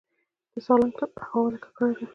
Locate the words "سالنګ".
0.65-0.93